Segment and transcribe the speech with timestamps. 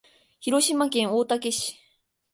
[0.39, 1.77] 広島県大竹市